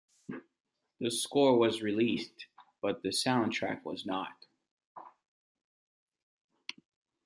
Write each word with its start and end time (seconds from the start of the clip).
The 0.99 1.11
score 1.11 1.59
was 1.59 1.83
released, 1.83 2.47
but 2.81 3.03
the 3.03 3.09
soundtrack 3.09 3.83
was 3.83 4.03
not. 4.03 4.47